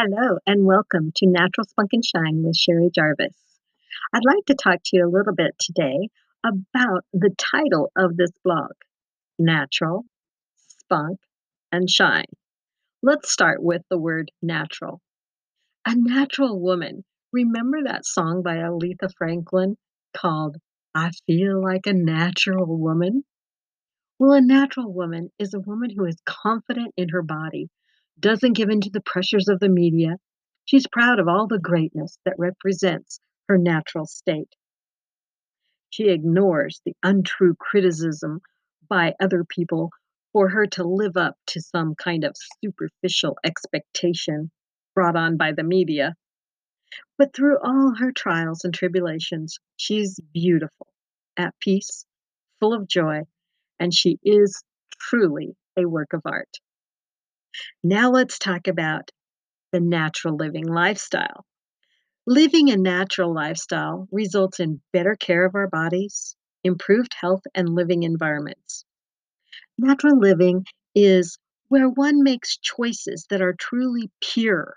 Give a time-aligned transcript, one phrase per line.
[0.00, 3.34] Hello and welcome to Natural Spunk and Shine with Sherry Jarvis.
[4.12, 6.08] I'd like to talk to you a little bit today
[6.46, 8.70] about the title of this blog
[9.40, 10.04] Natural,
[10.56, 11.18] Spunk,
[11.72, 12.30] and Shine.
[13.02, 15.00] Let's start with the word natural.
[15.84, 17.02] A natural woman.
[17.32, 19.76] Remember that song by Aretha Franklin
[20.16, 20.58] called
[20.94, 23.24] I Feel Like a Natural Woman?
[24.20, 27.68] Well, a natural woman is a woman who is confident in her body,
[28.20, 30.16] doesn't give in to the pressures of the media.
[30.64, 34.54] She's proud of all the greatness that represents her natural state.
[35.90, 38.40] She ignores the untrue criticism
[38.88, 39.90] by other people
[40.32, 44.50] for her to live up to some kind of superficial expectation
[44.94, 46.14] brought on by the media.
[47.16, 50.88] But through all her trials and tribulations, she's beautiful,
[51.36, 52.04] at peace,
[52.60, 53.22] full of joy,
[53.78, 54.62] and she is
[54.98, 56.58] truly a work of art.
[57.82, 59.10] Now let's talk about
[59.72, 61.46] the natural living lifestyle.
[62.26, 68.02] Living a natural lifestyle results in better care of our bodies, improved health, and living
[68.04, 68.84] environments.
[69.78, 74.76] Natural living is where one makes choices that are truly pure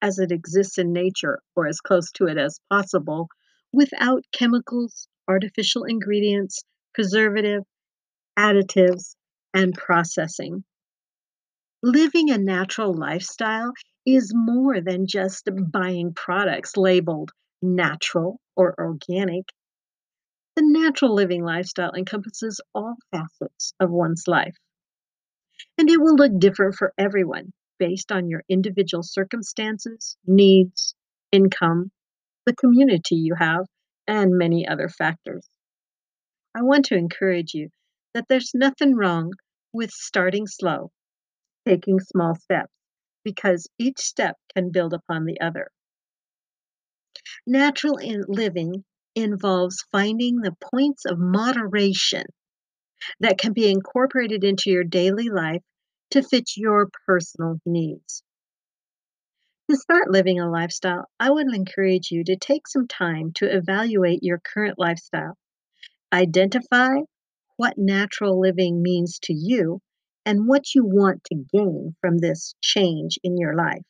[0.00, 3.28] as it exists in nature or as close to it as possible
[3.72, 6.62] without chemicals, artificial ingredients,
[6.94, 7.64] preservative,
[8.38, 9.16] additives,
[9.54, 10.64] and processing.
[11.84, 13.72] Living a natural lifestyle
[14.06, 19.48] is more than just buying products labeled natural or organic.
[20.54, 24.56] The natural living lifestyle encompasses all facets of one's life.
[25.76, 30.94] And it will look different for everyone based on your individual circumstances, needs,
[31.32, 31.90] income,
[32.46, 33.66] the community you have,
[34.06, 35.48] and many other factors.
[36.54, 37.70] I want to encourage you
[38.14, 39.32] that there's nothing wrong
[39.72, 40.92] with starting slow,
[41.66, 42.72] taking small steps,
[43.24, 45.70] because each step can build upon the other.
[47.46, 52.24] Natural in living involves finding the points of moderation
[53.20, 55.62] that can be incorporated into your daily life
[56.10, 58.22] to fit your personal needs.
[59.70, 64.22] To start living a lifestyle, I would encourage you to take some time to evaluate
[64.22, 65.36] your current lifestyle.
[66.12, 66.96] Identify
[67.56, 69.80] what natural living means to you
[70.24, 73.82] and what you want to gain from this change in your life.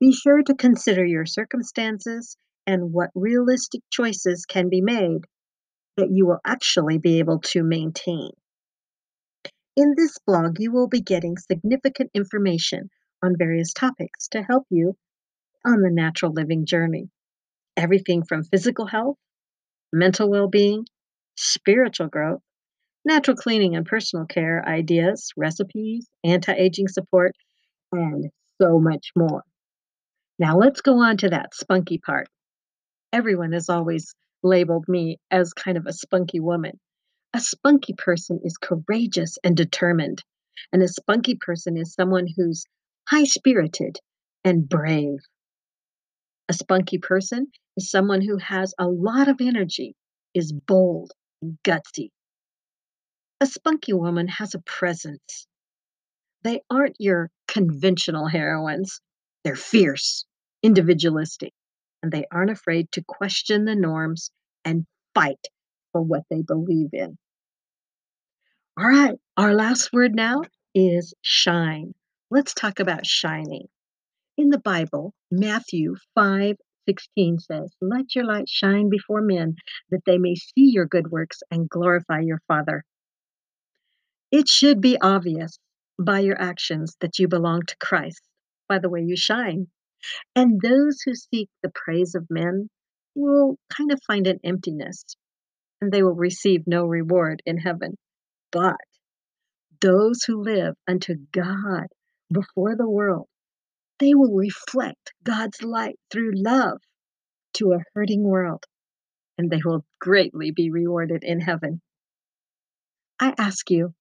[0.00, 5.22] Be sure to consider your circumstances and what realistic choices can be made
[5.96, 8.30] that you will actually be able to maintain.
[9.76, 12.90] In this blog, you will be getting significant information
[13.22, 14.96] on various topics to help you
[15.64, 17.10] on the natural living journey.
[17.76, 19.16] Everything from physical health,
[19.92, 20.86] mental well being,
[21.36, 22.42] spiritual growth,
[23.08, 27.34] natural cleaning and personal care ideas, recipes, anti aging support,
[27.90, 28.30] and
[28.60, 29.42] so much more.
[30.38, 32.28] Now, let's go on to that spunky part.
[33.12, 36.78] Everyone has always labeled me as kind of a spunky woman.
[37.34, 40.22] A spunky person is courageous and determined,
[40.72, 42.64] and a spunky person is someone who's
[43.08, 43.98] high spirited
[44.44, 45.18] and brave.
[46.48, 49.94] A spunky person is someone who has a lot of energy,
[50.34, 51.12] is bold,
[51.64, 52.10] gutsy.
[53.40, 55.46] A spunky woman has a presence.
[56.42, 59.00] They aren't your conventional heroines.
[59.44, 60.24] They're fierce,
[60.62, 61.52] individualistic,
[62.02, 64.32] and they aren't afraid to question the norms
[64.64, 65.46] and fight
[65.92, 67.16] for what they believe in.
[68.76, 70.42] All right, our last word now
[70.74, 71.94] is shine.
[72.30, 73.68] Let's talk about shining.
[74.36, 76.56] In the Bible, Matthew 5
[76.86, 79.56] 16 says, Let your light shine before men,
[79.90, 82.84] that they may see your good works and glorify your Father.
[84.30, 85.58] It should be obvious
[85.98, 88.22] by your actions that you belong to Christ,
[88.68, 89.68] by the way you shine.
[90.36, 92.68] And those who seek the praise of men
[93.14, 95.04] will kind of find an emptiness,
[95.80, 97.96] and they will receive no reward in heaven.
[98.52, 98.76] But
[99.80, 101.86] those who live unto God
[102.32, 103.28] before the world,
[103.98, 106.80] they will reflect God's light through love
[107.54, 108.64] to a hurting world,
[109.36, 111.80] and they will greatly be rewarded in heaven.
[113.20, 113.94] I ask you,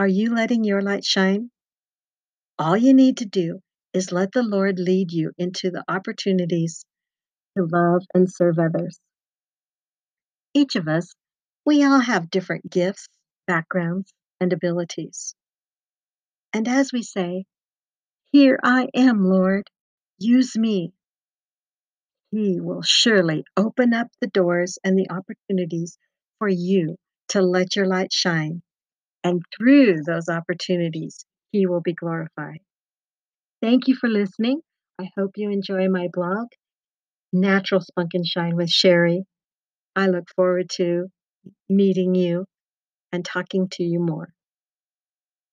[0.00, 1.50] are you letting your light shine?
[2.58, 3.60] All you need to do
[3.92, 6.86] is let the Lord lead you into the opportunities
[7.54, 8.98] to love and serve others.
[10.54, 11.12] Each of us,
[11.66, 13.08] we all have different gifts,
[13.46, 14.10] backgrounds,
[14.40, 15.34] and abilities.
[16.54, 17.44] And as we say,
[18.32, 19.68] Here I am, Lord,
[20.16, 20.94] use me.
[22.30, 25.98] He will surely open up the doors and the opportunities
[26.38, 26.96] for you
[27.28, 28.62] to let your light shine.
[29.24, 32.60] And through those opportunities, He will be glorified.
[33.62, 34.60] Thank you for listening.
[34.98, 36.48] I hope you enjoy my blog,
[37.32, 39.24] Natural Spunk and Shine with Sherry.
[39.96, 41.08] I look forward to
[41.68, 42.46] meeting you
[43.12, 44.30] and talking to you more.